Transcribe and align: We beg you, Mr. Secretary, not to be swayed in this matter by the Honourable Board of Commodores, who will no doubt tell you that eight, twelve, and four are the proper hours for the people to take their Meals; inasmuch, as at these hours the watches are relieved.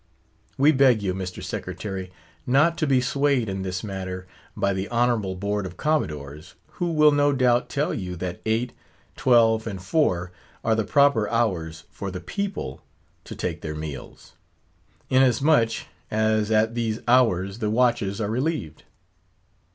We 0.57 0.71
beg 0.71 1.03
you, 1.03 1.13
Mr. 1.13 1.43
Secretary, 1.43 2.11
not 2.47 2.75
to 2.79 2.87
be 2.87 3.01
swayed 3.01 3.47
in 3.47 3.61
this 3.61 3.83
matter 3.83 4.25
by 4.57 4.73
the 4.73 4.89
Honourable 4.89 5.35
Board 5.35 5.67
of 5.67 5.77
Commodores, 5.77 6.55
who 6.69 6.91
will 6.91 7.11
no 7.11 7.31
doubt 7.33 7.69
tell 7.69 7.93
you 7.93 8.15
that 8.15 8.41
eight, 8.43 8.73
twelve, 9.15 9.67
and 9.67 9.79
four 9.79 10.31
are 10.63 10.73
the 10.73 10.83
proper 10.85 11.29
hours 11.29 11.83
for 11.91 12.09
the 12.09 12.19
people 12.19 12.81
to 13.25 13.35
take 13.35 13.61
their 13.61 13.75
Meals; 13.75 14.33
inasmuch, 15.11 15.85
as 16.09 16.49
at 16.49 16.73
these 16.73 16.99
hours 17.07 17.59
the 17.59 17.69
watches 17.69 18.19
are 18.19 18.29
relieved. 18.31 18.81